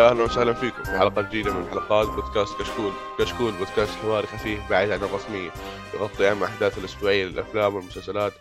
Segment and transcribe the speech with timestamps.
[0.00, 4.90] أهلا وسهلا فيكم في حلقة جديدة من حلقات بودكاست كشكول، كشكول بودكاست حواري خفيف بعيد
[4.90, 5.50] عن الرسمية،
[5.94, 8.32] يغطي أهم أحداث الأسبوعية للأفلام والمسلسلات،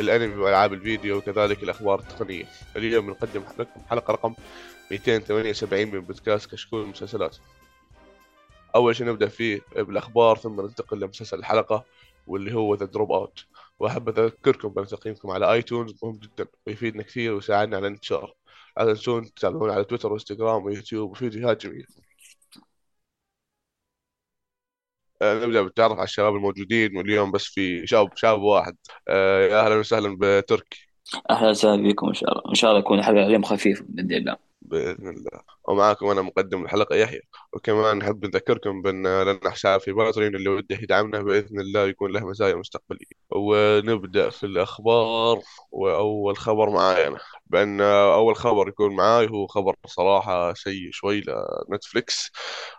[0.00, 2.44] الأنمي وألعاب الفيديو وكذلك الأخبار التقنية.
[2.76, 4.34] اليوم بنقدم لكم حلقة رقم
[4.90, 7.36] 278 من بودكاست كشكول المسلسلات.
[8.74, 11.84] أول شيء نبدأ فيه بالأخبار ثم ننتقل لمسلسل الحلقة
[12.26, 13.44] واللي هو The Dropout.
[13.78, 18.34] وأحب أذكركم بان تقييمكم على iTunes مهم جدا ويفيدنا كثير ويساعدنا على الانتشار.
[18.78, 21.86] لا تنسون تتابعونا على تويتر وانستغرام ويوتيوب وفيديوهات جميلة.
[25.22, 28.76] آه، نبدأ بالتعرف على الشباب الموجودين واليوم بس في شاب شاب واحد.
[29.08, 30.88] آه، يا أهلا وسهلا بتركي.
[31.30, 32.50] أهلا وسهلا بكم إن شاء الله.
[32.50, 35.40] إن شاء الله يكون حلقه اليوم خفيفه باذن الله بإذن الله.
[35.68, 37.20] ومعاكم أنا مقدم الحلقة يحيى.
[37.52, 42.26] وكمان نحب نذكركم بأن لنا حساب في باتريون اللي وده يدعمنا بإذن الله يكون له
[42.26, 43.06] مزايا مستقبلية.
[43.30, 45.40] ونبدأ في الأخبار.
[45.70, 47.18] وأول خبر معاي أنا.
[47.46, 51.22] بأن أول خبر يكون معاي هو خبر صراحة سيء شوي
[51.70, 52.30] لنتفليكس.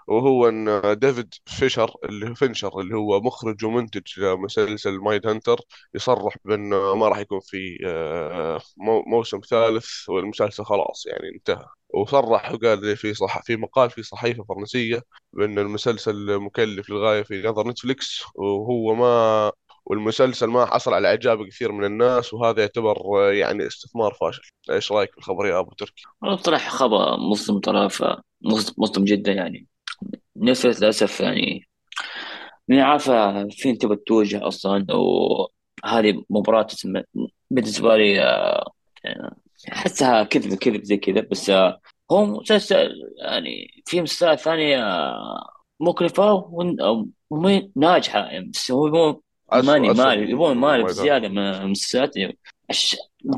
[0.08, 5.60] وهو أن ديفيد فيشر اللي فينشر اللي هو مخرج ومنتج مسلسل Mindhunter
[5.94, 11.66] يصرح بأنه ما راح يكون في آه، مو- موسم ثالث والمسلسل خلاص يعني انتهى.
[11.90, 15.02] وصرح وقال في صح في مقال في صحيفة فرنسية
[15.34, 19.52] بأن المسلسل مكلف للغاية في نظر نتفليكس وهو ما
[19.86, 22.98] والمسلسل ما حصل على إعجاب كثير من الناس وهذا يعتبر
[23.34, 28.04] يعني استثمار فاشل إيش رأيك في الخبر يا أبو تركي؟ والله بصراحه خبر مصدم طرف
[28.78, 29.68] مصدم جدا يعني
[30.36, 31.68] نفس للأسف يعني
[32.68, 37.04] مين عارفة فين تبغى تتوجه أصلا وهذه مباراة اسم-
[37.50, 38.72] بالنسبة لي آه،
[39.72, 41.80] احسها كذب كذب زي كذا بس آه،
[42.12, 42.92] هو مسلسل
[43.24, 45.50] يعني في مسلسلات ثانية آه،
[45.80, 49.16] مكلفة ون- أو مو- ناجحة يعني بس هو يبون
[49.54, 52.12] ماني أسوأ أسوأ مال يبون من مال مايد بزياده من المسلسلات.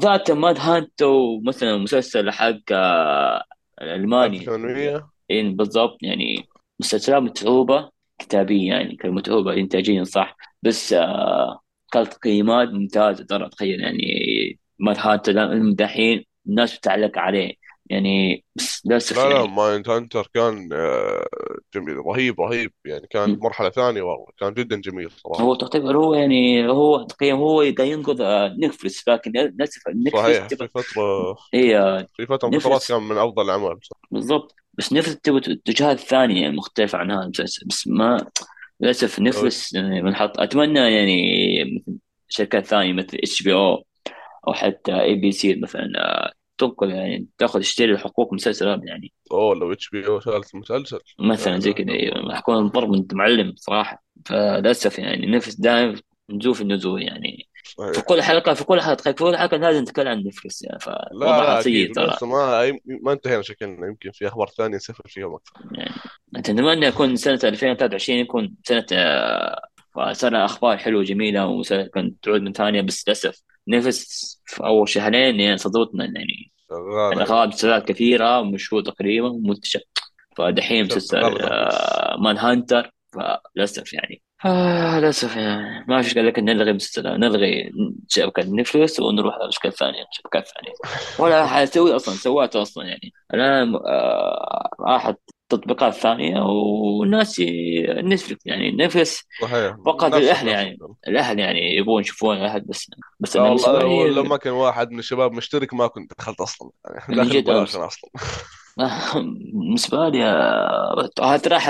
[0.03, 3.43] ذات ماد هانت ومثلا مسلسل حق آه،
[3.81, 5.97] الألماني 1800 إن بالضبط.
[6.01, 6.47] يعني
[6.79, 7.89] مسلسلات متعوبة
[8.19, 10.37] كتابيا يعني كانت متعوبة إنتاجيا صح.
[10.63, 11.59] بس آه
[11.91, 13.79] كانت تقييمات ممتازة ترى تخيل.
[13.81, 14.59] يعني
[14.99, 15.29] هانت
[15.77, 17.53] دحين الناس بتعلق عليه.
[17.85, 21.27] يعني بس للأسف لا لا يعني مايند هانتر كان آه،
[21.75, 22.71] جميل رهيب رهيب.
[22.85, 25.43] يعني كان مرحلة ثانية والله كان جدا جميل صراحة.
[25.43, 30.67] هو تعتبر هو يعني هو تقييم هو قاعد ينقذ آه، نتفلكس لكن نتفلكس صحيح في
[30.67, 33.77] فترة هي في فترة من كان من أفضل الأعمال.
[34.11, 34.55] بالضبط.
[34.73, 35.09] بس نفس
[35.47, 37.23] اتجاهات ثانية يعني مختلفة عن هذا.
[37.23, 38.27] المسلسل بس ما
[38.79, 41.97] بصراحة نفس يعني بنحط أتمنى يعني مثل
[42.29, 43.85] شركات ثانية مثل إتش بي أو
[44.47, 49.13] أو حتى اي بي سي مثلا آه، تنقل يعني تاخذ تشتري حقوق مسلسلات يعني.
[49.31, 50.99] أوه لو اتش بي أو ثالث مسلسل.
[51.19, 54.03] لا مثلا زي كذا الله أيوة، حكون ضرب من معلم صراحة.
[54.25, 55.95] فللأسف يعني نفس دائما
[56.29, 57.47] نزول النزول يعني.
[57.63, 60.79] في صحيح كل حلقة في كل حلقة في كل حلقة لازم نتكلم عن نفس يعني.
[61.13, 62.17] لا فوضعها سيء ترى.
[62.21, 65.95] ما ما انتهينا شكلنا يمكن في أخبار ثانية نسافر فيهم أكثر يعني
[66.35, 72.81] أتمنى يكون سنة 2023 يكون سنة آه، سنة أخبار حلوة جميلة وكانت تعود من ثانية
[72.81, 76.51] بس للأسف نفس في أول شهرين يعني صدمتنا يعني.
[76.69, 79.79] شغالة يعني مسلسلات كثيرة مشهور تقريبا ومنتشر
[80.37, 84.21] فدحين مسلسل آه، مان هانتر فللأسف يعني.
[84.45, 85.85] آه للأسف يعني.
[85.87, 87.71] ما في قال لك نلغي مسلسل نلغي
[88.09, 90.73] شبكة نتفلكس ونروح على أشكال ثانية شبكات ثانية.
[91.19, 93.13] ولا حاسوي أصلا سواته أصلا يعني.
[93.33, 95.17] الآن آه راحت
[95.51, 97.41] تطبيقات ثانية والناس
[97.87, 98.89] نتفلكس يعني
[99.85, 104.07] فقط نفس الأهل نفس يعني الأهل يعني يبغون يشوفون الأهل بس بس لا أنا والله
[104.07, 106.69] لو ما كان واحد من الشباب مشترك ما كنت دخلت أصلا.
[107.09, 108.09] يعني ببلاش أنا أصلا.
[109.53, 111.65] بالنسبة لي آه، هات راح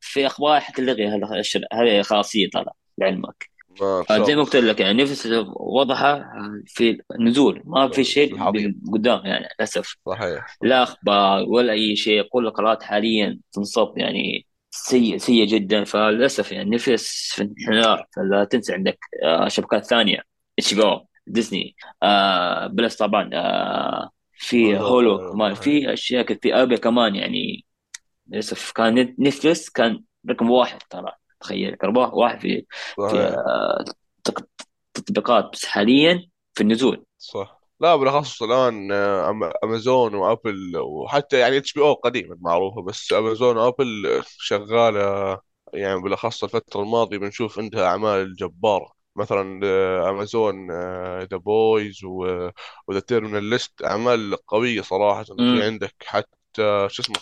[0.00, 6.32] في أخبار حتلغي هذه خاصية ترى لعلمك شاء فزي ما قلت لك يعني نفس وضعها
[6.66, 7.62] في نزول.
[7.64, 8.42] ما في شيء
[8.92, 9.96] قدام يعني للأسف.
[10.06, 10.56] صحيح.
[10.62, 15.84] لا أخبار ولا أي شيء كل القنوات حاليا تنصب يعني سيء سيء جدا.
[15.84, 20.22] فللأسف يعني نفس في انحدار فلا تنسى عندك آه، شبكات ثانية.
[20.58, 25.54] HBO ديزني آه Plus طبعا آه في Hulu كمان.
[25.54, 27.64] في كثير في أبل كمان يعني
[28.28, 31.12] للأسف كان نتفلكس كان رقم واحد ترى.
[31.40, 33.34] تخيل رقم واحد في في صحيح.
[33.46, 33.84] آه
[34.94, 37.04] تطبيقات حاليا في النزول.
[37.18, 37.60] صح.
[37.80, 45.38] لا بالأخص الآن آه، أمازون وأبل وحتى يعني HBO قديما معروفة بس أمازون وأبل شغالة
[45.74, 48.92] يعني بالأخص الفترة الماضية بنشوف عندها أعمال جبارة.
[49.16, 50.70] مثلا آه، أمازون
[51.20, 52.04] The Boys
[52.88, 55.94] و The Terminal List أعمال قوية صراحة في عندك.
[56.06, 57.16] حتى شو اسمه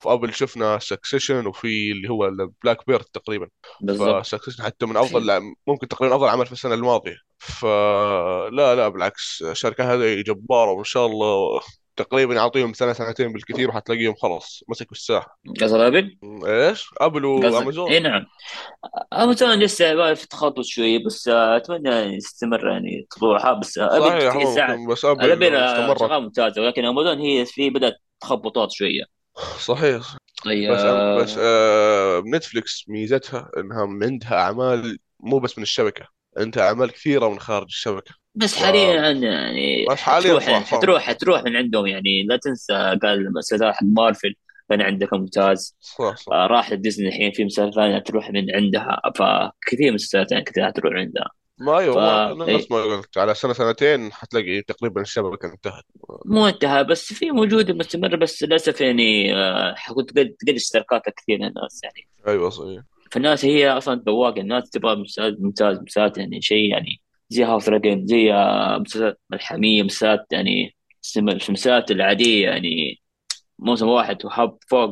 [0.00, 3.48] في أبل شفنا Succession وفي اللي هو ال Black Bird تقريبا.
[3.80, 4.24] بالضبط.
[4.24, 7.16] ف Succession حتى من أفضل ممكن تقريبا أفضل عمل في السنة الماضية.
[7.38, 11.60] فلا لا بالعكس الشركة هذه جبارة وان شاء الله
[11.96, 15.38] تقريبا يعطيهم سنة سنتين بالكثير وحتلاقيهم خلاص مسكوا الساحة.
[15.60, 18.26] قصد أبل؟ إيش؟ أبل قصدك اي وامازون نعم.
[19.12, 25.54] امازون لسه في تخبط شوي بس أتمنى يستمر يعني طلوعها بس أبل صحيح بس أبل
[25.54, 26.12] استمرت.
[26.12, 29.15] ممتازه ولكن أمازون هي في بدأت تخبطات شوية.
[29.58, 30.16] صحيح.
[30.46, 30.82] هي بس
[31.22, 36.06] بس آه نتفليكس ميزتها إنها عندها أعمال مو بس من الشبكة.
[36.38, 38.14] عندها أعمال كثيرة من خارج الشبكة.
[38.34, 42.22] بس ف حاليا يعني بس حاليا حتروح صح صح حتروح حتروح من عندهم يعني.
[42.22, 44.34] لا تنسى قال مسلسل حق مارفل
[44.68, 45.76] كان عندك ممتاز.
[45.80, 46.32] صح صح.
[46.32, 49.00] آه، راح لديزني الحين في مسلسل ثاني تروح من عندها.
[49.16, 51.30] فكثير مسلسلات يعني كثير تروح عندها.
[51.58, 53.18] ما ف أيوه نفس ما قلت.
[53.18, 55.84] على سنة سنتين حتلاقي تقريبا الشبكة انتهت.
[56.24, 59.74] مو انتهى بس في موجود مستمر بس للأسف يعني آه،
[60.08, 62.08] تقل تقل اشتراكاتها كثير للناس يعني.
[62.28, 62.82] أيوه صحيح.
[63.10, 67.00] فالناس هي أصلا ذواقه الناس تبغى مسلسل ممتاز مسلسلات يعني شيء يعني
[67.30, 70.76] زي هاوس دراجون زي آه، مسلسلات ملحميه مسلسلات يعني
[71.16, 73.00] المسلسلات العادية يعني
[73.58, 74.90] موسم واحد وحب فوق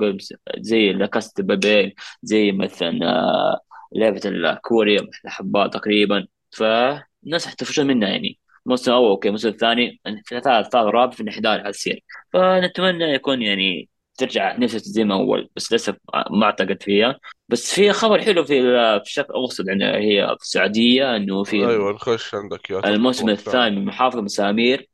[0.59, 3.61] زي لاكاست بابيل زي مثلا آه،
[3.97, 6.27] لعبة الكوريا الحبات تقريبا.
[6.55, 8.39] فالناس حتفشل منها يعني.
[8.67, 12.03] الموسم الأول أوكي الموسم الثاني في ثالث ثالث رابع في الإحداث هتصير
[12.33, 15.97] فنتمنى يكون يعني ترجع نفس زي ما أول بس للأسف
[16.31, 17.19] ما أعتقد فيها.
[17.49, 18.63] بس في خبر حلو في
[18.99, 23.77] في الشرق الأوسط عندنا هي في السعودية إنه في أيوه نخش عندك يا الموسم الثاني
[23.77, 24.89] من محافظ مسامير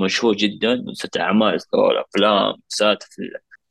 [0.00, 3.22] مشهور جدا ست أعمال أو أفلام مسلسلات في,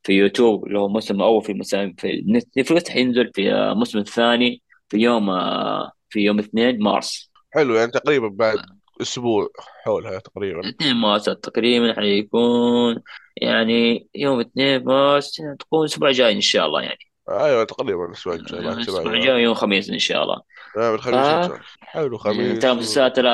[0.02, 4.62] في يوتيوب اللي هو الموسم الأول في مسام في نت- نتفلكس حينزل في الموسم الثاني
[4.88, 7.30] في يوم آه، في يوم 2 مارس.
[7.54, 8.58] حلو يعني تقريبا بعد
[9.02, 9.48] أسبوع
[9.84, 10.68] حولها تقريبا.
[10.68, 13.02] 2 مارس تقريبا حيكون
[13.36, 16.98] يعني يوم 2 مارس تكون الأسبوع الجاي إن شاء الله يعني.
[17.28, 20.40] أيوه تقريبا الأسبوع الجاي بعد أسبوع الأسبوع أيام الجاي يوم الخميس إن شاء الله.
[20.78, 21.60] آه، ف الخميس إن شاء الله.
[21.80, 22.64] حلو ترى خميس.
[22.64, 23.30] مسلسلات ترى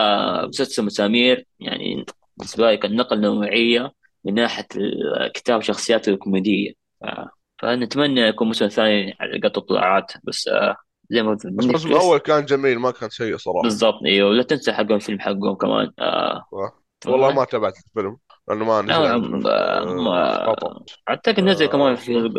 [0.48, 2.04] مسلسل مسامير يعني
[2.36, 3.92] بالنسبة لي كان نقل نوعية
[4.24, 4.66] من ناحية
[5.34, 6.72] كتاب شخصيات الكوميدية.
[7.00, 7.04] ف...
[7.62, 10.76] فنتمنى يكون موسم ثاني على قد الطلعات بس آه،
[11.10, 13.62] زي ما قلت بس الأول كان جميل ما كان سيء صراحة.
[13.62, 15.90] بالضبط أيوه لا تنسى حقهم الفيلم حقهم كمان.
[15.98, 16.72] آه آه.
[17.06, 18.16] والله ما تابعت الفيلم
[18.48, 21.94] لأنه ما نزل في هم في قطر أعتقد نزل كمان آه.
[21.94, 22.30] في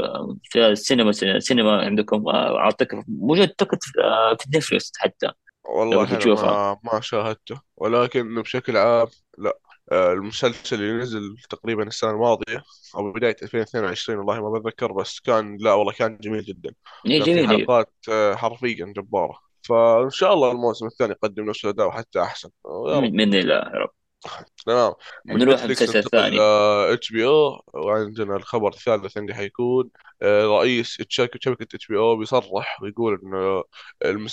[0.44, 2.28] في السينما السينما عندكم.
[2.28, 5.28] آه، أعتقد موجود أعتقد في آه، نتفلكس حتى
[5.66, 7.62] والله أنا ما ما شاهدته.
[7.78, 9.08] ولكن بشكل عام
[9.38, 9.50] لا.
[9.50, 12.64] آه، المسلسل اللي نزل تقريبا السنة الماضية
[12.96, 16.74] أو بداية 2022 والله ما بتذكر بس كان لا والله كان جميل جدا.
[17.06, 19.40] كان في جميل أيوه حلقات آه، حرفيا جبارة.
[19.70, 22.50] فإن شاء الله الموسم الثاني يقدم نفس الأداء وحتى أحسن.
[22.66, 23.04] يا رب.
[23.04, 23.90] من من الله يا رب.
[24.66, 24.94] تمام.
[25.26, 26.38] من نروح المسلسل الثاني.
[26.94, 27.62] HBO.
[27.74, 29.90] وعندنا الخبر الثالث عندي حيكون
[30.22, 33.64] آه، رئيس شبكة HBO بيصرح ويقول إنه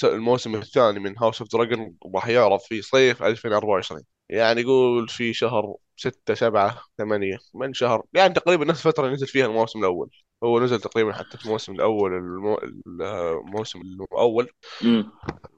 [0.04, 5.76] الموسم الثاني من House of Dragon راح يعرض في صيف 2024 يعني يقول في شهر
[5.96, 10.10] ستة سبعة ثمانية من شهر؟ يعني تقريبا نفس الفترة اللي نزل فيها الموسم الأول.
[10.44, 12.60] هو نزل تقريبا حتى في الموسم الأول المو...
[13.46, 14.48] الموسم الأول.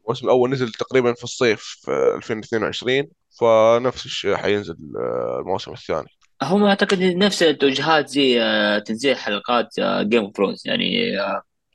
[0.04, 3.08] الموسم الأول نزل تقريبا في الصيف آه، 2022
[3.40, 6.08] فنفس الشيء حينزل آه، الموسم الثاني.
[6.42, 11.16] هم أعتقد نفس التوجهات زي آه، تنزيل حلقات Game of Thrones يعني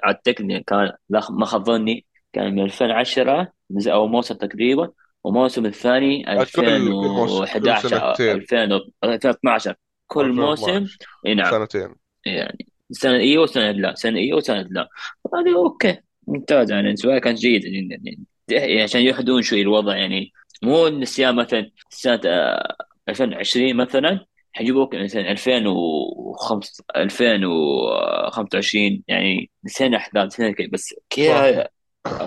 [0.05, 0.91] اعتقد كان
[1.29, 4.91] ما خاب ظني كان من 2010 نزل أول موسم تقريبا.
[5.25, 8.35] والموسم الثاني آه، كل كل موسم كل 2011 أو سنتين.
[8.35, 9.75] 2000 أو 2012
[10.07, 11.51] كل موسم؟ 2012 إي نعم.
[11.51, 11.95] سنتين.
[12.25, 13.95] يعني سنة أيوه وسنة لا.
[13.95, 14.89] سنة أيوه وسنة لا.
[15.35, 15.97] هذه أوكي.
[16.27, 16.83] ممتاز يعني.
[16.83, 20.31] بالنسبة لي كانت جدا يعني يعني عشان يهدون شوي الوضع يعني.
[20.63, 22.75] مو النسيان مثلا سنة آه،
[23.09, 31.67] 2020 مثلا حيجيبوك مثلا 2005 2025 يعني نسينا أحداث نسينا كيف بس كذا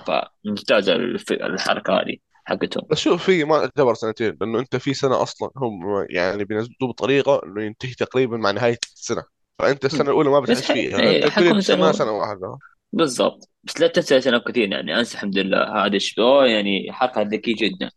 [0.06, 2.16] فممتازة الف- الحركة هذه.
[2.48, 2.82] حقتهم.
[2.90, 7.40] بس شوف في ما اعتبر سنتين لأنه أنت في سنة أصلا هم يعني بينزلوه بطريقة
[7.44, 9.22] إنه ينتهي تقريبا مع نهاية السنة.
[9.58, 10.66] فأنت السنة الأولى ما بتعيش.
[10.72, 11.16] فيها.
[11.16, 12.58] أنت حكون السنة سنة سنة واحدة
[12.92, 13.48] بالضبط.
[13.64, 15.86] بس لا تنسى سنة كثير يعني أنسى الحمد لله.
[15.86, 17.90] هذا الشيء يعني حركة ذكية جدا.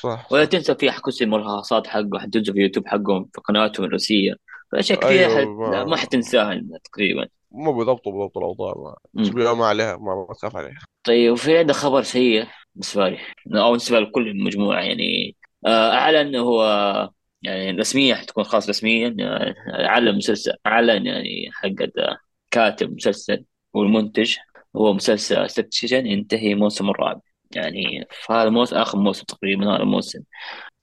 [0.00, 4.34] صح ولا تنسى في حكوسي الملخصات حقه حتنزل في يوتيوب حقهم في قناتهم الرئيسية
[4.72, 5.88] فأشياء كثيرة أيوه حت...
[5.88, 7.26] ما حتنساها تقريبا.
[7.50, 10.80] مو بيضبطوا بضبط الأوضاع ما ما عليها ما, ما تخاف عليها.
[11.04, 12.46] طيب وفي عندنا خبر سيء.
[12.78, 13.18] بالنسبة لي.
[13.60, 15.36] أو بالنسبة لكل المجموعة يعني.
[15.66, 16.62] آه، أعلن هو
[17.42, 19.54] يعني رسميا حتكون خلاص رسميا آه،
[19.86, 21.68] أعلن مسلسل أعلن يعني حق
[22.50, 23.44] كاتب مسلسل
[23.74, 24.36] والمنتج.
[24.76, 27.20] هو مسلسل سكسيشن ينتهي موسم الرابع.
[27.52, 30.20] يعني فهذا الموسم آخر موسم تقريبا هذا الموسم.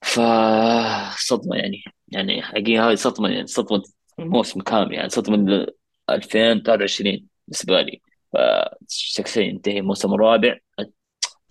[0.02, 1.84] فصدمة يعني.
[2.08, 3.84] يعني حقيقة هذه صدمة يعني صدمة
[4.20, 5.68] الموسم كامل يعني صدمة
[6.10, 8.02] 2023 بالنسبة لي.
[8.34, 10.60] فشخصيا ينتهي الموسم الرابع.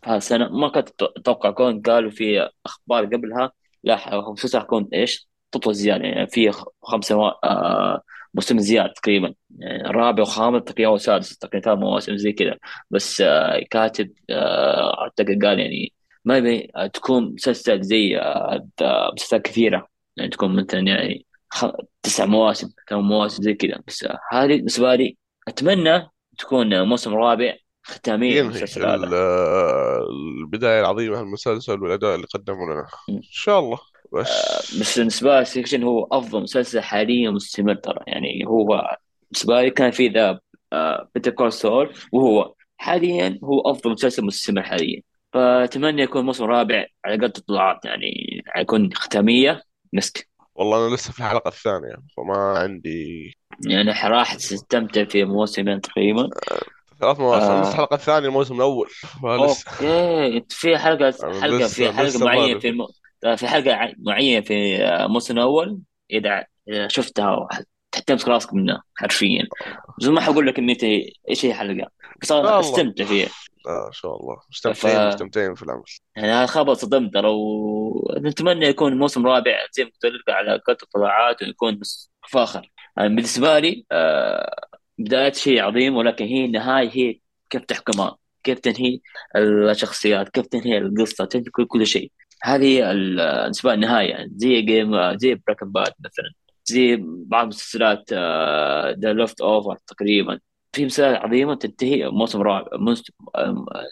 [0.05, 3.53] هالسنة ما كنت أتوقع كون قالوا في أخبار قبلها
[3.85, 6.51] لا مسلسل حيكون إيش؟ تطول زيادة يعني في
[6.83, 8.03] خمسة آه
[8.35, 9.35] موسم زياده تقريبا.
[9.59, 12.57] يعني رابع وخامس تقريبا وسادس تقريبا ثلاث مواسم زي كذا.
[12.91, 15.93] بس آه كاتب آه أعتقد قال يعني
[16.25, 19.89] ما يبي آه، تكون مسلسل زي آه آه، مسلسلات كثيرة.
[20.17, 21.27] يعني تكون مثلا يعني.
[22.03, 23.83] تسع مواسم ثمان مواسم زي كذا.
[23.89, 25.17] بس هذه بالنسبة لي
[25.49, 30.07] أتمنى تكون موسم رابع ختامية ينهي المسلسل آه،
[30.41, 32.87] البداية العظيمة المسلسل والأداء اللي قدمه لنا.
[33.11, 33.79] إن شاء الله.
[34.13, 34.29] بس
[34.81, 38.01] بس بالنسبة لي Succession هو أفضل مسلسل حاليا مستمر ترى.
[38.07, 38.97] يعني هو
[39.31, 40.41] بالنسبة لي كان في ذا
[41.15, 45.03] Better Call Saul وهو حاليا هو أفضل مسلسل مستمر حاليا.
[45.33, 49.63] فأتمنى يكون موسم رابع على قد تطلعات يعني يكون ختامية
[49.93, 50.29] مسك.
[50.55, 53.35] والله أنا لسه في الحلقة الثانية فما عندي
[53.67, 56.29] يعني راح تستمتع في موسمين تقريبا.
[57.05, 57.71] ثلاث مواسم لسه آه.
[57.73, 58.89] الحلقة الثانية الموسم الأول.
[59.23, 62.87] فلسه أوكي إنت في حلقة أنا حلقة في لسه حلقة لسه معينة في الم...
[63.37, 65.79] في حلقة ع- معينة في آه، الموسم الأول.
[66.11, 67.49] إذا إذا شفتها
[67.93, 69.45] تحتمس راسك منها حرفيا.
[69.99, 70.77] بس ما حقول لك اني
[71.29, 71.91] إيش هي حلقة.
[72.23, 73.29] بس الله استمتع فيها.
[73.67, 74.37] آه إن شاء الله.
[74.37, 75.83] ف مستمتعين مستمتعين في العمل
[76.17, 80.77] يعني هذا خبر صدمت ترى ونتمنى يكون موسم رابع زي ما قلت لك على قد
[80.83, 81.81] التطلعات ويكون
[82.29, 82.71] فاخر.
[82.97, 84.65] يعني بالنسبة لي آه
[84.99, 87.21] بداية شيء عظيم ولكن هي النهاية هي
[87.51, 89.01] كيف تحكمها كيف تنهي
[89.37, 92.13] الشخصيات كيف تنهي القصة تنهي كل, شيء.
[92.43, 94.11] هذه ال- بالنسبة لي النهاية.
[94.11, 96.31] يعني زي Game زي Breaking Bad مثلا.
[96.65, 96.97] زي
[97.27, 98.13] بعض مسلسلات
[99.01, 100.41] The Leftovers تقريبا.
[100.73, 102.69] في مسلسلات عظيمة تنتهي موسم رابع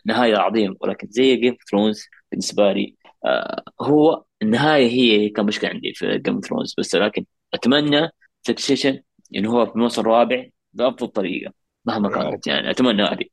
[0.07, 0.77] نهاية عظيمة.
[0.81, 2.95] ولكن زي Game of Thrones بالنسبة لي
[3.25, 8.09] آه، هو النهاية هي كان مشكلة عندي في Game of Thrones بس لكن أتمنى
[8.47, 9.01] Succession
[9.37, 11.53] إنه هو في الموسم الرابع بأفضل طريقة
[11.85, 13.25] مهما كانت يعني أتمنى هذه.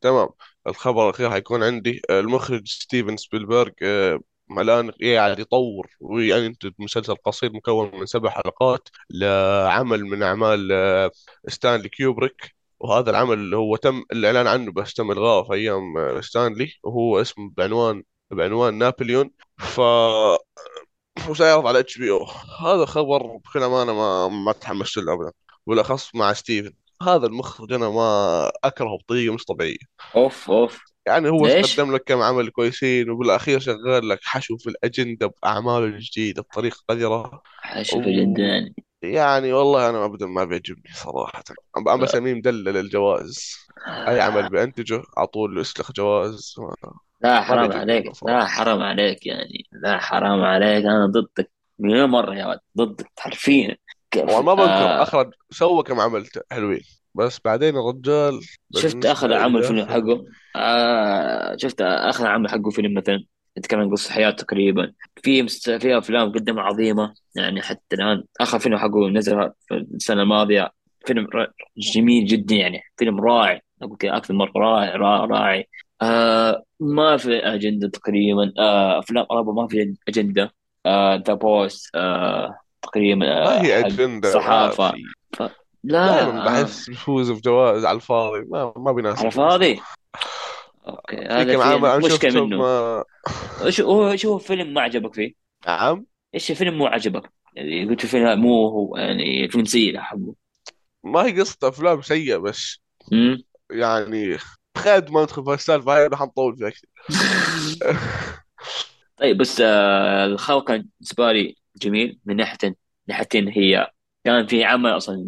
[0.00, 0.28] تمام.
[0.66, 2.02] الخبر الأخير حيكون عندي.
[2.10, 8.88] آه، المخرج ستيفن سبيلبرغ آه، الآن قاعد يطور وينتج مسلسل قصير مكون من سبع حلقات
[9.10, 11.10] لعمل من أعمال آه،
[11.48, 12.54] ستانلي كيوبريك.
[12.80, 16.72] وهذا العمل هو تم الإعلان عنه بس تم إلغائه في أيام آه، ستانلي.
[16.84, 19.30] وهو اسمه بعنوان بعنوان نابليون.
[19.58, 19.80] ف
[21.28, 22.26] وسيعرض على HBO.
[22.60, 25.32] هذا خبر بكل أمانة ما ما تحمست له ابدا.
[25.66, 26.72] بالاخص مع ستيفن.
[27.02, 29.78] هذا المخرج أنا ما أكرهه بطريقة مش طبيعية.
[30.16, 30.80] أوف أوف.
[31.06, 35.84] يعني هو ليش؟ قدم لك كم عمل كويسين وبالاخير شغال لك حشو في الأجندة بأعماله
[35.84, 37.42] الجديدة بطريقة قذرة.
[37.82, 41.44] شوف جدا ويعني والله أنا أبدا ما بيعجبني صراحة.
[41.76, 43.56] أنا بسميه مدلل الجوائز.
[43.88, 46.54] أي عمل بينتجه على طول يسلخ جوائز.
[46.58, 46.74] ما
[47.20, 48.12] لا حرام عليك.
[48.26, 49.68] لا حرام عليك يعني.
[49.72, 50.84] لا حرام عليك.
[50.84, 52.60] أنا ضدك مليون مرة يا ولد.
[52.78, 53.76] ضدك حرفيا.
[54.16, 54.70] والله ما بنكر.
[54.70, 56.80] آه اخرج سوى كم عمل حلوين.
[57.14, 58.40] بس بعدين الرجال
[58.76, 60.24] شفت آخر عمل فيلم حقه؟
[60.56, 63.24] آه شفت آخر عمل حقه فيلم مثلا؟
[63.56, 64.92] يتكلم عن قصة حياته تقريبا.
[65.22, 65.70] في مست...
[65.70, 67.14] في أفلام قدمها عظيمة.
[67.34, 70.70] يعني حتى الآن آخر فيلم حقه نزل في السنة الماضية.
[71.06, 71.26] فيلم
[71.76, 72.82] جميل جدا يعني.
[72.96, 73.60] فيلم رائع.
[73.82, 74.52] أقول أكثر مرة.
[74.56, 75.64] رائع رائع, رائع.
[76.02, 78.52] آه ما في أجندة تقريبا.
[78.58, 80.54] آه أفلام رابع ما في أجندة.
[80.86, 82.58] آه ذا بوست آه
[82.92, 84.90] تقريبا ما آه هي ما صحافة.
[84.90, 85.02] في.
[85.32, 85.42] ف...
[85.84, 86.44] لا آه.
[86.44, 88.40] بحس بيفوز بجوائز على الفاضي.
[88.48, 90.00] ما ما على بيناسبني فاضي صراحة
[90.88, 92.64] أوكي هذا مشكله منه.
[92.64, 93.04] آه،
[93.64, 95.32] إيش هو إيش هو فيلم ما عجبك فيه؟
[95.66, 96.06] نعم.
[96.34, 100.34] إيش فيلم مو عجبك؟ يعني قلت فيلم مو هو يعني فيلم سيء حقه
[101.04, 102.80] ما هي قصة أفلام سيئة بس.
[103.12, 104.38] امم يعني
[104.74, 106.90] تخيل ما ندخل في السالفة هاي راح نطول فيها كثير.
[109.16, 112.46] طيب بس آه الخوف كان بالنسبة لي جميل من
[113.10, 113.90] ناحيتين هي.
[114.24, 115.24] كان في عمل أصلا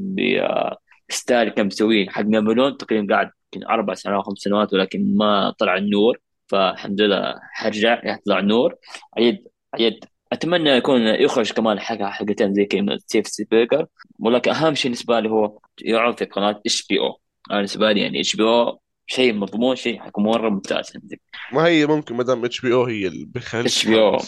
[1.08, 5.54] ستانلي كان مسويه حق نابليون تقريبا قاعد يمكن أربع سنوات أو خمس سنوات ولكن ما
[5.58, 6.18] طلع النور.
[6.46, 8.74] فالحمد لله حرجع يطلع النور.
[9.18, 10.04] عيد عيد.
[10.32, 13.86] أتمنى يكون يخرج كمان حلقه حلقتين زي كذا ستيف سبيلبرغ
[14.18, 17.20] ولكن أهم شيء بالنسبة لي هو يعرض في قناة HBO.
[17.50, 20.92] أنا بالنسبة لي يعني HBO شيء مضمون شيء حيكون مرة ممتاز.
[20.94, 21.20] عندك
[21.52, 23.10] ما هي ممكن مدام إتش بي أو هي
[23.54, 24.18] إتش بي أو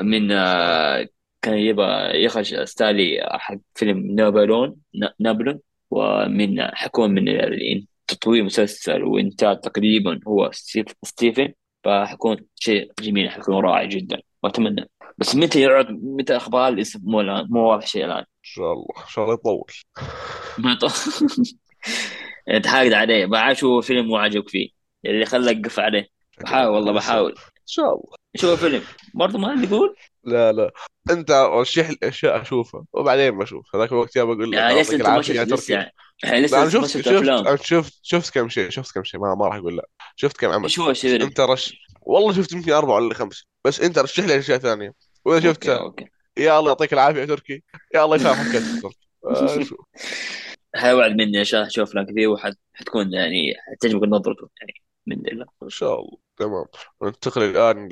[0.00, 0.32] من.
[0.32, 1.08] آه،
[1.44, 5.60] كان يبغى يخرج ستانلي حق فيلم نابليون نا- نابليون
[5.90, 7.24] ومن حيكون من
[8.06, 11.52] تطوير مسلسل وإنتاج تقريبا هو ستيف ستيفن.
[11.84, 14.88] فحيكون شيء جميل حيكون رائع جدا وأتمنى.
[15.18, 18.18] بس متى يعرض متى أخبار الإسم مو الآن مو واضح شيء الآن.
[18.18, 18.86] إن شاء الله.
[19.04, 19.66] إن شاء الله يطول.
[20.58, 21.24] ما يط-
[22.54, 23.26] أنت حاقد عليه.
[23.26, 24.68] ما شو فيلم مو عاجبك فيه.
[25.06, 26.08] اللي خلاك قف عليه.
[26.40, 26.92] بحاول والله.
[26.92, 27.34] بحاول.
[27.66, 28.82] شاء الله شو فيلم؟
[29.14, 30.70] برضه ما يقول؟ لا لا.
[31.10, 33.76] انت رشح لي أشياء أشوفها وبعدين بشوف.
[33.76, 35.90] هذاك الوقت يا بقول لك يعني لسه يعطيك أنت ما العافية شفت يا لسه تركي
[36.24, 39.46] يعني لسه ما شفت شفت شفت شفت شفت كم شيء شفت كم شيء ما ما
[39.46, 39.88] راح أقول لا.
[40.16, 40.64] شفت كم عمل.
[40.64, 43.44] بس الشيء؟ أنت رش والله شفت يمكن أربعة ولا خمسة.
[43.64, 44.92] بس أنت رشح لي أشياء ثانية.
[45.24, 46.06] وإذا شفتها okay.
[46.36, 47.62] يا الله يعطيك العافية يا تركي.
[47.94, 48.96] يا الله يسامحك يا تركي.
[49.24, 49.76] آه، شو
[50.76, 54.74] هاي وعد مني أشوف لك ذي وحتكون يعني حتعجبك نظرته يعني
[55.06, 56.23] من الله إن شاء الله.
[56.36, 56.64] تمام.
[57.02, 57.88] ننتقل الآن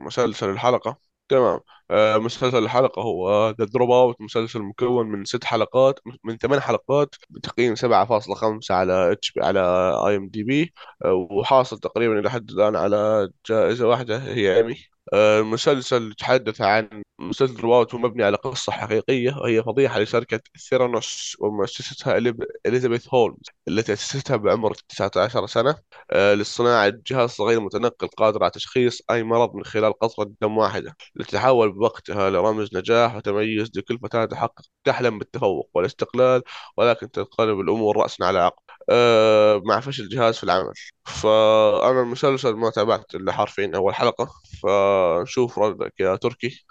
[0.00, 0.96] لمسلسل الحلقة.
[1.28, 1.60] تمام.
[1.92, 8.70] مسلسل الحلقة هو The Dropout مسلسل مكون من ست حلقات من ثمان حلقات بتقييم 7.5
[8.70, 9.60] على اتش على
[10.08, 10.72] IMDb
[11.06, 14.76] وحاصل تقريبا إلى حد الآن على جائزة واحدة هي ايمي
[15.14, 20.40] آه، المسلسل يتحدث عن مسلسل هو مبني على قصة حقيقية وهي فضيحة لشركة
[20.70, 22.18] ثيرانوس ومؤسستها
[22.66, 25.76] إليزابيث هولمز التي أسستها بعمر 19 سنة.
[26.10, 30.96] آه، لصناعة جهاز صغير متنقل قادر على تشخيص أي مرض من خلال قطرة دم واحدة
[31.14, 36.42] لتتحول بوقتها لرمز نجاح وتميز لكل فتاة تحقق تحلم بالتفوق والاستقلال
[36.76, 38.62] ولكن تنقلب الأمور رأسا على عقب.
[38.90, 40.72] أه مع فشل الجهاز في العمل.
[41.04, 44.28] فأنا المسلسل ما تابعت إلا حرفيا أول حلقة.
[44.62, 46.64] فنشوف ردك يا تركي.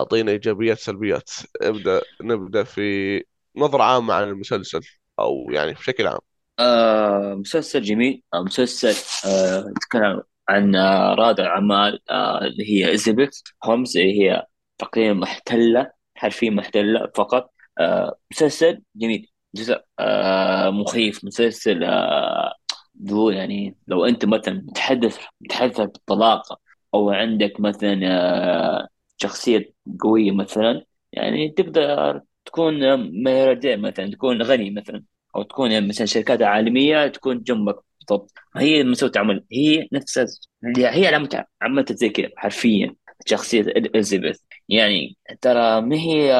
[0.00, 1.30] أعطينا إيجابيات سلبيات.
[1.62, 3.24] ابدأ نبدأ في
[3.56, 4.80] نظرة عامة عن المسلسل
[5.18, 6.18] أو يعني بشكل عام.
[6.58, 8.22] آه مسلسل جميل.
[8.34, 14.46] آه مسلسل آه يتكلم عن آه رائد أعمال آه اللي هي إيزابيث هومز اللي هي
[14.78, 17.50] تقريبا محتلة حرفيا محتلة فقط.
[17.78, 19.80] آه مسلسل جميل جزء
[20.70, 21.84] مخيف مسلسل
[23.02, 26.60] ذو يعني لو أنت مثلا متحدث متحدث بالطلاقة
[26.94, 28.00] أو عندك مثلا
[29.16, 32.74] شخصية قوية مثلا يعني تقدر تكون
[33.24, 35.04] ملياردير مثلا تكون غني مثلا
[35.36, 37.76] أو تكون مثلا شركات عالمية تكون جنبك.
[38.08, 38.32] بالضبط.
[38.56, 40.26] هي مسوي عمل هي نفسها
[40.76, 42.94] هي علامة عملت زي كذا حرفيا
[43.26, 46.32] شخصية إليزابيث يعني ترى ما هي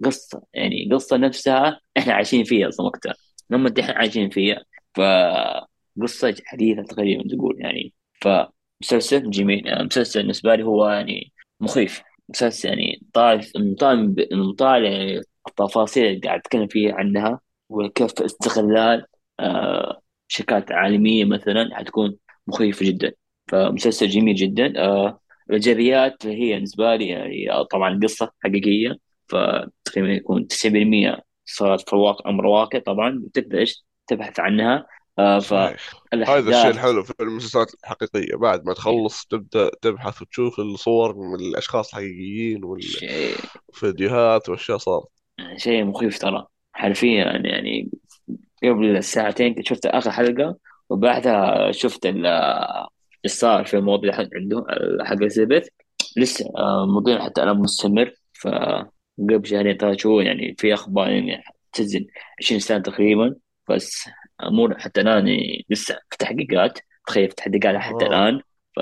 [0.00, 3.14] القصة؟ يعني القصة نفسها إحنا عايشين فيها أصلا وقتها.
[3.50, 7.94] لما إحنا عايشين فيها فقصة حديثة تقريبا تقول يعني.
[8.22, 9.66] فمسلسل جميل.
[9.66, 12.02] يعني مسلسل بالنسبة لي هو يعني مخيف.
[12.28, 13.42] مسلسل يعني طالع
[13.78, 14.14] طالع
[14.58, 19.06] طالع التفاصيل اللي قاعد أتكلم فيها عنها وكيف استغلال
[19.40, 19.99] آه،
[20.30, 22.16] شركات عالمية مثلا حتكون
[22.46, 23.12] مخيفة جدا.
[23.48, 24.72] فمسلسل جميل جدا.
[24.76, 28.96] آه، الإيجابيات هي بالنسبة لي يعني آه، طبعا قصة حقيقية.
[29.28, 33.22] فتقريبا يكون 90% صارت في الواقع أمر واقع طبعا.
[33.24, 34.86] وتقدر إيش؟ تبحث عنها.
[35.18, 35.94] آه، صحيح.
[36.14, 38.36] هذا الشيء الحلو في المسلسلات الحقيقية.
[38.36, 45.08] بعد ما تخلص تبدأ تبحث وتشوف الصور من الأشخاص الحقيقيين والفيديوهات والأشياء صارت.
[45.56, 46.46] شيء مخيف ترى.
[46.72, 47.90] حرفيا يعني
[48.64, 50.56] قبل ساعتين كنت شفت آخر حلقة
[50.90, 52.86] وبعدها شفت اللي
[53.26, 54.66] صار في الموضوع حق عنده
[55.04, 55.68] حق الزبث
[56.16, 58.12] لسه آه، الموضوع حتى الآن مستمر.
[58.42, 61.42] فقبل شهرين ثلاث شهور يعني في أخبار يعني
[61.72, 62.06] تنزل
[62.40, 63.36] 20 سنة تقريبا.
[63.70, 64.08] بس
[64.42, 66.78] أمور حتى الآن يعني لسه في تحقيقات.
[67.06, 68.40] تخيل في تحقيقات حتى آه الآن.
[68.76, 68.80] ف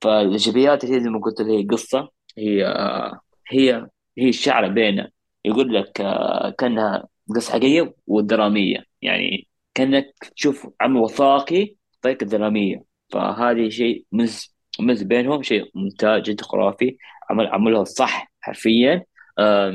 [0.00, 2.10] فالإيجابيات هي زي ما قلت هي قصة.
[2.38, 3.86] هي آه، هي
[4.18, 5.10] هي الشعر بيننا
[5.44, 6.50] يقول لك آه،
[7.28, 12.84] كأنها قصة حقيقية ودرامية يعني كأنك تشوف عمل وثائقي بطريقة درامية.
[13.12, 16.96] فهذه شيء مز مز بينهم شيء ممتاز جدا خرافي.
[17.30, 19.04] عمل عملها صح حرفيا.
[19.38, 19.70] آه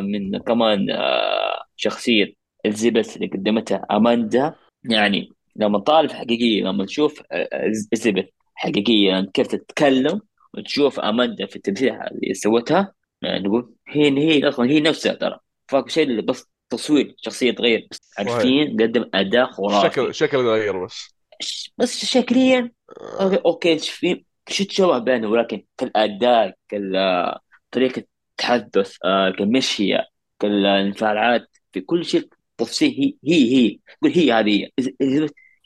[0.00, 2.34] من كمان آه شخصية
[2.66, 4.54] إليزابيث اللي قدمتها أماندا.
[4.84, 10.20] يعني لما طالب حقيقية لما تشوف آه، إليزابيث حقيقية يعني كيف تتكلم
[10.54, 15.38] وتشوف أماندا في التمثيل اللي سوتها يعني نقول هي هي أصلا هي نفسها ترى.
[15.68, 20.12] فاك شيء بس تصوير شخصية تغير بس عارفين قدم الشكل خرافي.
[20.12, 21.14] شكل غير بس.
[21.40, 23.22] ش- بس شكليا آه.
[23.24, 28.02] أوكي أوكي في شو تشابه بينه؟ ولكن كالأداء كطريقة
[28.32, 30.06] التحدث آه، كالمشية
[30.38, 32.28] كالانفعالات في كل شيء
[32.58, 32.90] تفصيل
[33.24, 33.78] هي هي هي.
[34.14, 34.68] هي هذه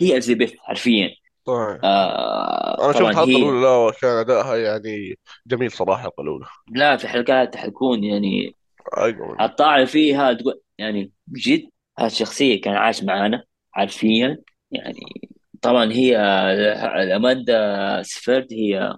[0.01, 1.11] هي إليزابيث حرفيا.
[1.47, 1.81] صحيح.
[1.85, 6.47] آه أنا شفت الأولى لا كان أداءها يعني جميل صراحة الحلقة الأولى.
[6.73, 8.55] لا في حلقات حتكون يعني
[9.41, 14.39] الطالع فيها تقول يعني بجد هالشخصية كان عايش معانا حرفيا
[14.71, 15.01] يعني
[15.63, 16.17] طبعا هي
[17.17, 18.97] أماندا سيفرد هي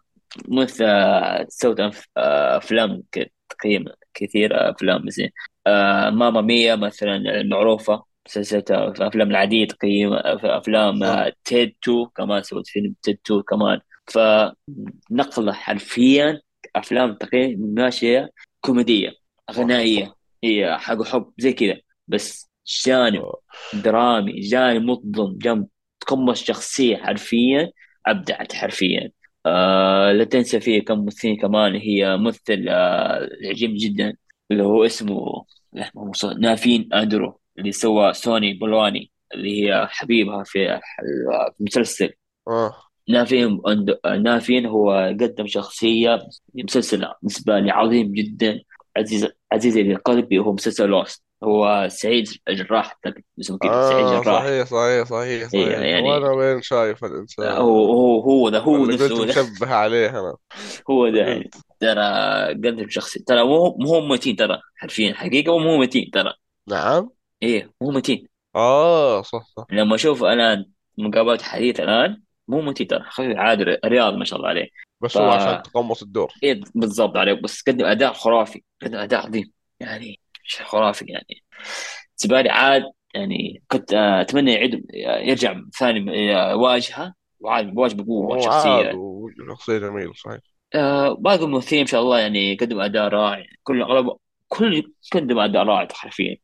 [0.48, 0.84] مثل
[1.48, 3.02] سوت أف- أفلام
[3.48, 3.84] تقييم
[4.14, 5.30] كثير أفلام زين.
[5.66, 10.12] آه، Mamma Mia مثلا المعروفة سلسلة الأفلام العادية تقييم
[10.44, 13.80] أفلام آه، Ted 2 كمان سوت فيلم Ted 2 كمان.
[14.06, 16.40] فنقلة حرفيا
[16.76, 19.12] أفلام تقييم ماشية كوميدية
[19.52, 20.14] غنائية.
[20.44, 21.76] هي حق حب زي كذا.
[22.08, 22.50] بس
[22.86, 23.40] جانب آه.
[23.74, 25.68] درامي جانب مظلم جنب
[26.00, 27.72] تقمص شخصية حرفيا
[28.06, 29.10] أبدعت حرفيا.
[29.46, 34.16] آه لا تنسى فيه كم ممثلين كمان هي ممثل آه عجيب جدا
[34.50, 35.44] اللي هو اسمه
[36.38, 42.10] نافين أندرو اللي سوى سوني بولواني اللي هي حبيبها في في المسلسل
[42.48, 42.74] آه
[43.08, 43.60] نافين
[44.04, 46.18] نافين هو قدم شخصية
[46.54, 48.60] مسلسل بالنسبة لي عظيم جدا.
[48.96, 52.98] عزيز عزيز لقلبي هو مسلسل لوست هو سعيد الجراح
[53.40, 55.78] اسمه كذا سعيد آه جراح صحيح صحيح صحيح إيه صحيح.
[55.78, 60.36] يعني وين شايف الإنسان؟ هو هو هو ذا هو اللي نفسه ذا مشبه عليه أنا.
[60.90, 62.02] هو ذا يعني ترى
[62.48, 65.14] قدم شخصية ترى مو مو هم متين ترى حرفيا.
[65.14, 66.32] حقيقة مو متين ترى.
[66.68, 67.10] نعم.
[67.42, 68.28] إيه مو متين.
[68.56, 69.64] آه صح صح.
[69.70, 70.66] لما أشوف الان
[70.98, 74.64] مقابلات حديث الآن مو متين ترى خفيف عادي رياضي ما شاء الله عليه.
[75.00, 76.32] ف بس هو عشان تقمص الدور.
[76.42, 77.32] إيه بالضبط عليه.
[77.32, 79.52] بس قدم أداء خرافي قدم أداء عظيم.
[79.80, 81.44] يعني شيء خرافي يعني.
[82.24, 84.86] بالنسبة عاد يعني كنت آه، أتمنى يعيد
[85.28, 87.14] يرجع ثاني آه، واجهة.
[87.40, 88.92] وعاد واجه بقوة شخصية.
[88.94, 90.38] وشخصية جميلة صحيح.
[90.74, 93.46] آه باقي الممثلين ما شاء الله يعني قدموا أداء رائع.
[93.62, 94.16] كل اغلب
[94.48, 96.36] كل قدم أداء رائع حرفيا.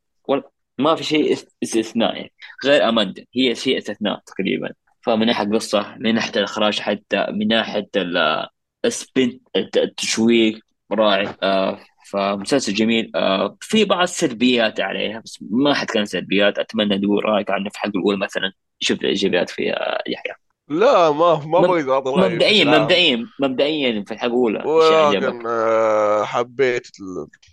[0.78, 2.32] ما في شيء است- استثناء يعني.
[2.64, 4.72] غير أماندا هي شيء استثناء تقريبا.
[5.02, 8.46] فمن ناحية قصة من ناحية الإخراج حتى من ناحية ال-
[8.84, 10.60] السبين الت- التشويق
[10.92, 11.34] رائع.
[11.42, 11.78] آه
[12.10, 13.12] فمسلسل جميل.
[13.16, 16.58] آه في بعض السلبيات عليها بس ما حتكلم سلبيات.
[16.58, 18.52] أتمنى تقول رأيك عنه في الحلقة الأولى مثلا.
[18.80, 20.32] شوف الايجابيات في آه، يحيى.
[20.68, 26.86] لا ما ما بقدر أعطي رأيي مبدئيا مبدئيا مبدئيا في إيش ولكن؟ آه، حبيت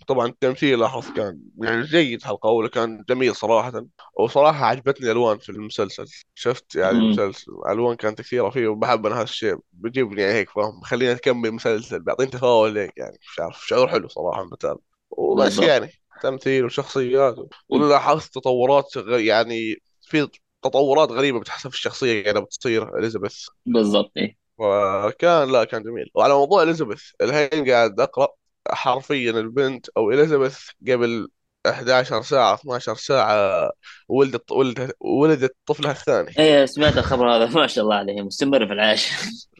[0.07, 3.85] طبعا التمثيل لاحظت كان يعني جيد حلقة أولى كان جميل صراحة.
[4.19, 6.05] وصراحة عجبتني الألوان في المسلسل.
[6.35, 9.55] شفت يعني امم المسلسل الألوان كانت كثيرة فيه وبحب أنا هذا الشيء.
[9.73, 14.07] بيجيبني يعني هيك فاهم؟ خليني أكمل مسلسل بيعطيني تفاؤل هيك يعني مش عارف شعور حلو
[14.07, 14.77] صراحة مثال
[15.09, 15.91] وبس يعني
[16.21, 17.35] تمثيل وشخصيات
[17.69, 20.27] ولاحظت تطورات يعني في
[20.61, 23.45] تطورات غريبة بتحصل في الشخصية يعني بتصير إليزابيث.
[23.65, 24.37] بالضبط إيه.
[24.57, 26.11] وكان لا كان جميل.
[26.13, 28.27] وعلى موضوع إليزابيث الحين قاعد أقرأ
[28.69, 31.27] حرفيا البنت أو إليزابيث قبل
[31.67, 33.71] 11 ساعة 12 ساعة
[34.07, 36.33] ولدت ولدت ولدت طفلها الثاني.
[36.39, 39.09] إيه سمعت الخبر هذا ما شاء الله عليه مستمر في العيش.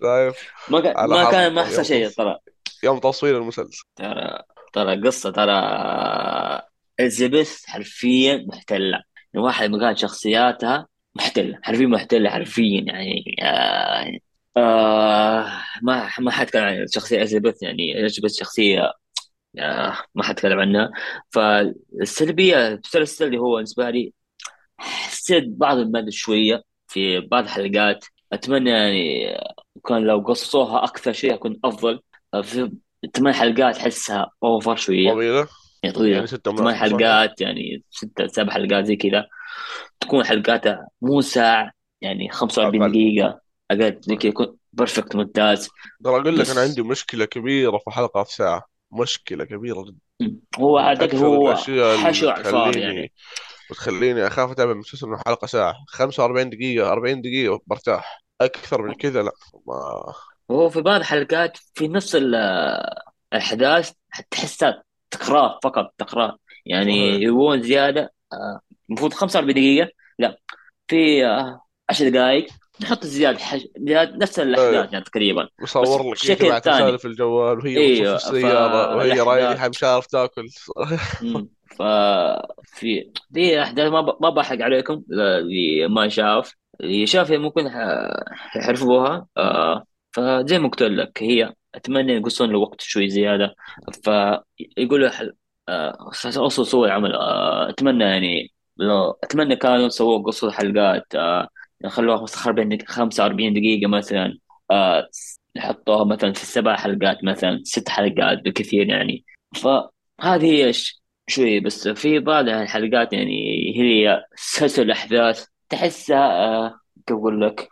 [0.02, 2.10] شايف؟ ما كان ما كان ما يوم شيء.
[2.10, 2.38] ترى.
[2.84, 3.84] يوم تصوير المسلسل.
[3.96, 5.62] ترى ترى قصة ترى
[7.00, 9.04] إليزابيث حرفيا محتلة.
[9.36, 14.20] واحد من كانت شخصياتها محتلة حرفيا محتلة حرفيا يعني آه
[14.58, 18.94] آه ما ما حتكلم عن شخصية اليزابيث يعني اليزابيث شخصية
[19.60, 20.92] آه ما حتكلم عنها.
[21.30, 24.14] فالسلبية المسلسل اللي هو بالنسبة لي
[24.78, 28.06] حسيت بعض المد شوية في بعض الحلقات.
[28.34, 29.38] أتمنى يعني
[29.88, 32.00] كان لو قصصوها أكثر شيء يكون أفضل.
[32.44, 32.72] في
[33.16, 35.12] ثمان حلقات أحسها أوفر شوية.
[35.12, 35.48] طويلة؟
[35.84, 39.26] يعني يعني طويلة ستة ثمان؟ حلقات يعني ستة سبع حلقات زي كذا.
[40.00, 42.92] تكون حلقاتها مو ساعة يعني 45 أقل.
[42.92, 43.42] دقيقة.
[43.72, 44.00] أقل.
[44.02, 45.70] زي كذا يكون بيرفكت ممتاز.
[46.04, 48.64] ترى أقول لك بس عندي مشكلة كبيرة في حلقة في ساعة.
[48.92, 50.36] مشكلة كبيرة جدا.
[50.60, 51.56] هو أكثر هو
[51.98, 53.12] حشو تخليني يعني.
[53.72, 55.76] وتخليني أخاف أتابع مسلسل من حلقة ساعة.
[55.88, 58.22] 45 دقيقة 40 دقيقة برتاح.
[58.42, 59.32] أكثر من كذا لا.
[60.50, 62.36] ما هو في بعض الحلقات في نفس ال-
[63.34, 63.92] الأحداث
[64.32, 66.38] تحسها تكرار فقط تكرار.
[66.66, 69.90] يعني يبغون زيادة آه، المفروض 45 دقيقة.
[70.20, 70.40] لا
[70.88, 72.48] في آه، 10 دقائق
[72.82, 73.68] نحط زيادة حش...
[73.78, 74.90] زيادة نفس الأحداث إيه.
[74.94, 75.48] يعني تقريبا.
[75.60, 80.06] بيصور لك رسالة الثاني في الجوال وهي بتصف أيوه السيارة وهي فالأحداث رايحة مش عارف
[80.06, 80.48] تاكل.
[81.78, 81.82] ف
[82.66, 84.18] في في أحداث ما ب...
[84.22, 85.04] ما بحرق عليكم.
[85.12, 87.66] اللي ما شاف اللي شاف ممكن
[88.56, 93.56] يعرفوها آه فزي ما قلت لك هي أتمنى يقصون له وقت شوي زيادة.
[94.04, 95.34] فيقولوا حل...
[95.70, 97.16] آه أصلا العمل.
[97.16, 101.50] آه أتمنى يعني لو أتمنى كانوا سووا قصوا حلقات آه
[101.88, 104.38] خلوها 45 دقيقة 45 دقيقة مثلا.
[105.56, 109.26] يحطوها مثلا في سبع حلقات مثلا ست حلقات بالكثير يعني.
[109.56, 110.72] فهذه هي
[111.28, 113.34] شوي بس في بعض الحلقات يعني
[113.78, 117.70] هي سلسلة الأحداث تحسها كيف أقول لك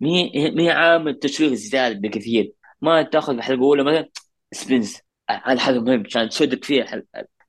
[0.00, 2.52] مي مي عامل تشويق زيادة بكثير.
[2.82, 4.08] ما تاخذ الحلقة الأولى مثلا
[4.52, 7.02] suspense هذا حاجة مهم عشان تشدك فيها حل...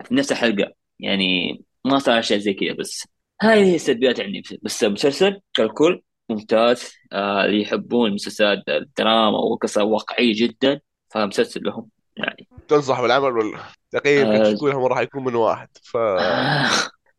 [0.04, 0.74] في نفس الحلقة.
[1.00, 3.08] يعني ما صار أشياء زي كذا بس
[3.42, 4.60] هذه هي السلبيات عندي.
[4.62, 6.94] بس المسلسل ككل ممتاز.
[7.14, 12.48] آه اللي يحبون مسلسلات الدراما وقصة واقعية جدا فمسلسل لهم يعني.
[12.68, 13.60] تنصح بالعمل ولا
[13.92, 15.68] تقييم آه كشكولها راح يكون من واحد.
[15.84, 16.70] ف آه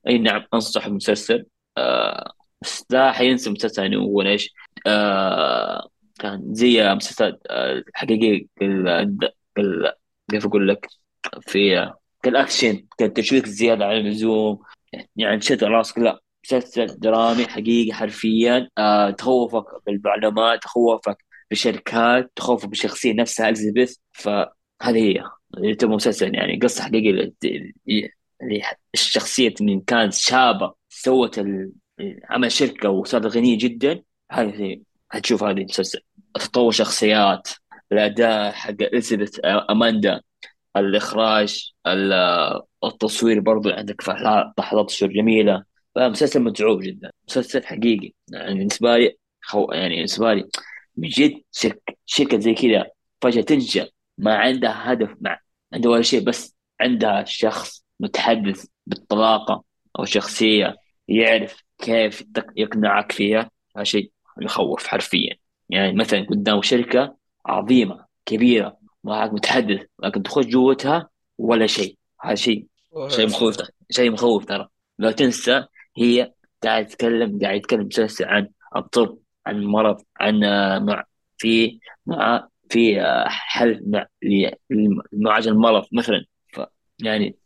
[0.08, 1.46] إي نعم أنصح بمسلسل
[1.78, 4.54] آه بس لا حينسى مسلسل يعني هو إيش
[4.86, 5.88] آه
[6.22, 8.88] كان زي مسلسل آه حقيقي ال-
[9.58, 9.92] ال-
[10.30, 10.86] كيف أقول لك
[11.40, 14.58] في كالأكشن كالتشويق زياده عن اللزوم
[15.16, 15.98] يعني شد راسك.
[15.98, 23.96] لا مسلسل درامي حقيقي حرفيا آه تخوفك بالمعلومات تخوفك بالشركات تخوفك بالشخصية نفسها إليزابيث.
[24.12, 25.20] فهذه
[25.64, 26.60] هي تبغى مسلسل يعني
[27.10, 27.32] اللي
[28.42, 28.62] اللي
[28.94, 31.40] الشخصية من كانت شابة سوت
[32.30, 34.02] عمل شركة وصارت غنية جدا.
[34.32, 34.80] هذه
[35.12, 36.00] هتشوف هذه المسلسل.
[36.34, 37.48] تطور شخصيات
[37.92, 40.20] الأداء حق إليزابيث أماندا
[40.76, 44.08] الإخراج ال- التصوير برضو عندك
[44.58, 45.64] لحظات تصوير جميلة.
[45.94, 48.12] فمسلسل متعوب جدا مسلسل حقيقي.
[48.32, 50.48] يعني بالنسبة لي خو يعني بالنسبة لي
[50.96, 52.86] بجد شركة شركة زي كذا
[53.20, 55.38] فجأة تنشأ ما عندها هدف مع
[55.72, 59.64] عندها ولا شيء بس عندها شخص متحدث بالطلاقة
[59.98, 60.76] أو شخصية
[61.08, 62.24] يعرف كيف
[62.56, 63.50] يقنعك فيها.
[63.76, 65.36] هذا شيء يخوف حرفيا.
[65.70, 71.96] يعني مثلا قدام شركة عظيمة كبيرة معك متحدث لكن تخش جوتها ولا شيء.
[72.20, 72.66] هذا شيء
[73.08, 73.56] شيء مخوف
[73.90, 74.68] شيء مخوف ترى.
[74.98, 75.64] لا تنسى
[75.96, 81.04] هي قاعد تتكلم قاعد يتكلم مسلسل عن الطب عن مرض عن آه، مع
[81.38, 84.06] في مع في آه، حل مع
[85.12, 86.24] لمعالجة المرض مثلا.
[86.52, 86.60] ف
[86.98, 87.36] يعني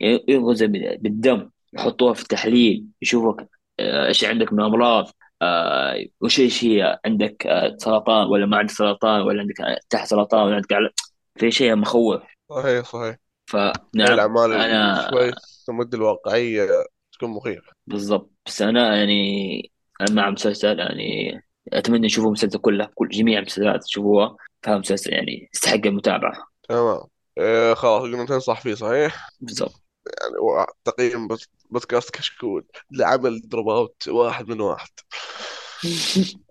[0.00, 3.48] يغزى بالدم يحطوها في تحليل يشوفك
[3.80, 5.10] آه، إيش عندك من امراض
[5.42, 10.08] آه، وش إيش هي عندك آه، سرطان ولا ما عندك سرطان ولا عندك آه، تحت
[10.08, 10.90] سرطان ولا عندك على
[11.38, 12.22] في شيء مخوف.
[12.50, 13.16] صحيح صحيح.
[13.46, 15.32] فنعم الأعمال أنا شوي
[15.66, 16.68] تمد الواقعية
[17.12, 17.72] تكون مخيفة.
[17.86, 18.30] بالضبط.
[18.46, 19.70] بس أنا يعني
[20.00, 21.40] أنا مع مسلسل يعني
[21.72, 24.36] أتمنى يشوفوا المسلسل كله كل جميع المسلسلات تشوفوها.
[24.62, 26.32] فهذا مسلسل يعني يستحق المتابعة.
[26.68, 27.00] تمام.
[27.38, 29.85] إيه خلاص قلنا تنصح فيه صحيح؟ بالضبط.
[30.22, 34.88] يعني تقييم بس بودكاست كشكول لعمل Dropout واحد من واحد.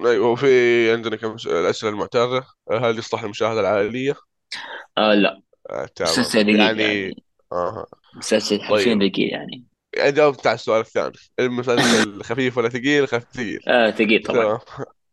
[0.00, 2.44] أيوه وفي عندنا كم الأسئلة المعتادة.
[2.72, 4.16] هل يصلح للمشاهدة العائلية؟
[4.98, 5.42] آه لا.
[5.70, 6.10] آه تمام.
[6.10, 7.24] مسلسل دقيق يعني يعني.
[7.52, 7.86] آه.
[8.16, 9.12] مسلسل حرفيا طيب.
[9.12, 9.64] دقيق يعني
[9.96, 10.12] يعني.
[10.12, 11.16] جاوبت على السؤال الثاني.
[11.38, 14.44] المسلسل خفيف ولا ثقيل؟ خفيف آه ثقيل طبعا.
[14.44, 14.58] تمام.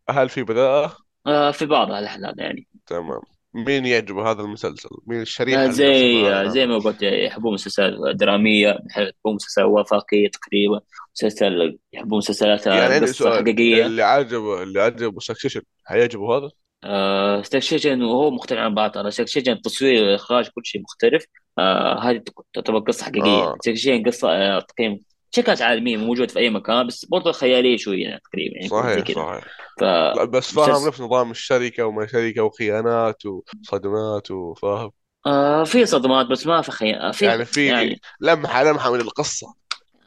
[0.10, 0.98] هل في بذاءة؟
[1.28, 2.68] آه في بعض الأحيان يعني.
[2.86, 3.22] تمام.
[3.58, 8.16] مين يعجبه هذا المسلسل؟ مين آه زي هذا آه زي العمل؟ ما قلت يحبون مسلسلات
[8.16, 10.82] درامية يحبون مسلسلات وثائقية تقريبا
[11.16, 16.50] مسلسل يحبون مسلسلات يعني سؤال حقيقية اللي عجبه اللي عجبه Succession هيعجبه هذا؟
[16.84, 21.26] آه Succession وهو مختلف عن بعض ترى Succession التصوير والإخراج كل شيء مختلف
[21.60, 22.22] آه هذه
[22.54, 25.00] تعتبر قصة حقيقية آه Succession قصة آه تقييم
[25.38, 29.16] شركات عالمية موجود في أي مكان بس برضه خيالية شوية يعني تقريبا يعني صحيح كذا.
[29.16, 29.44] صحيح.
[29.80, 34.92] ف لا بس فاهم نفس نظام الشركة وما شركة وخيانات وصدمات وفاهم.
[35.26, 39.54] آه في صدمات بس ما في خيال في يعني في يعني لمحة لمحة من القصة.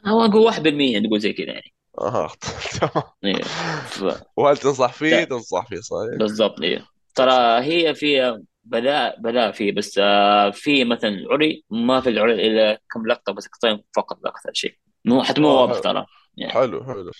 [0.05, 1.73] هو نقول 1% نقول زي كذا يعني.
[2.01, 2.27] أها
[2.79, 3.03] تمام.
[3.23, 3.43] إيه
[3.87, 4.03] ف
[4.37, 6.17] وهل تنصح فيه؟ تنصح فيه صحيح.
[6.19, 6.85] بالضبط إيه.
[7.15, 12.81] ترى هي فيها بلاء بلاء فيه بس آه في مثلا عري ما في العري إلا
[12.93, 14.77] كم لقطة بس لقطتين فقط لا أكثر شيء.
[15.05, 16.05] مو حتى مو واضح حلو ترى
[16.37, 16.53] يعني.
[16.53, 17.11] حلو حلو.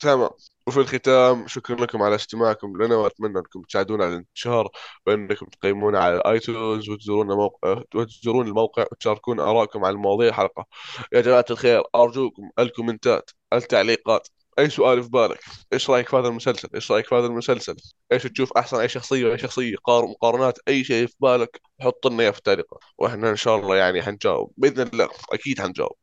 [0.00, 0.30] تمام.
[0.66, 4.68] وفي الختام شكرا لكم على استماعكم لنا وأتمنى أنكم تساعدونا على الانتشار
[5.06, 10.66] وإنكم تقيمونا على ال iTunes وتزورونا موقع وتزورون الموقع وتشاركون آرائكم على مواضيع الحلقة
[11.12, 14.28] يا جماعة الخير أرجوكم الكومنتات التعليقات.
[14.58, 15.40] أي سؤال في بالك
[15.72, 17.76] إيش رأيك في هذا المسلسل؟ إيش رأيك في هذا المسلسل؟
[18.12, 22.22] إيش تشوف أحسن أي شخصية واي شخصية قار مقارنات أي شيء في بالك حط لنا
[22.22, 22.80] إياه في التعليقات.
[22.98, 25.96] وإحنا إن شاء الله يعني حنجاوب بإذن الله أكيد حنجاوب.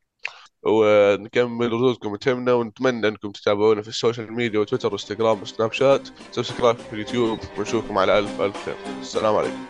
[0.66, 6.08] ونكمل ردودكم تهمنا ونتمنى أنكم تتابعونا في ال social media وتويتر وإنستغرام وسناب شات.
[6.30, 8.76] subscribe في اليوتيوب ونشوفكم على ألف ألف خير.
[9.00, 9.66] السلام عليكم.